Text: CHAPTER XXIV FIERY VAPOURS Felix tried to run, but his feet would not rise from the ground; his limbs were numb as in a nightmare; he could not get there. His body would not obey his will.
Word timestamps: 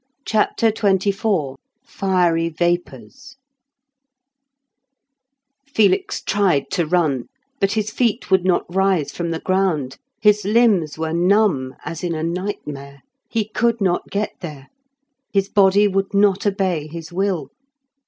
CHAPTER 0.25 0.71
XXIV 0.71 1.57
FIERY 1.85 2.49
VAPOURS 2.49 3.35
Felix 5.67 6.23
tried 6.23 6.71
to 6.71 6.87
run, 6.87 7.25
but 7.59 7.73
his 7.73 7.91
feet 7.91 8.31
would 8.31 8.43
not 8.43 8.65
rise 8.67 9.11
from 9.11 9.29
the 9.29 9.39
ground; 9.39 9.99
his 10.19 10.43
limbs 10.43 10.97
were 10.97 11.13
numb 11.13 11.75
as 11.85 12.03
in 12.03 12.15
a 12.15 12.23
nightmare; 12.23 13.03
he 13.29 13.47
could 13.47 13.79
not 13.79 14.09
get 14.09 14.33
there. 14.41 14.69
His 15.31 15.49
body 15.49 15.87
would 15.87 16.15
not 16.15 16.47
obey 16.47 16.87
his 16.87 17.13
will. 17.13 17.49